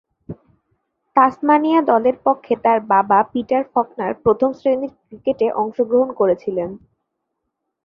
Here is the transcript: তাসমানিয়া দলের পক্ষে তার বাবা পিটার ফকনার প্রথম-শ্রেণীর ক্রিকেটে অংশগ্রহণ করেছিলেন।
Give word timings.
তাসমানিয়া 1.15 1.79
দলের 1.91 2.15
পক্ষে 2.25 2.53
তার 2.63 2.79
বাবা 2.91 3.19
পিটার 3.31 3.63
ফকনার 3.73 4.11
প্রথম-শ্রেণীর 4.23 4.93
ক্রিকেটে 4.99 5.47
অংশগ্রহণ 5.61 6.09
করেছিলেন। 6.19 6.69